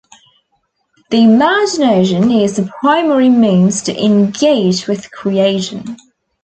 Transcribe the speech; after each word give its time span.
The 1.11 1.17
Imagination 1.23 2.31
is 2.31 2.55
the 2.55 2.65
primary 2.79 3.29
means 3.29 3.83
to 3.83 3.95
engage 4.03 4.87
with 4.87 5.11
Creation. 5.11 5.95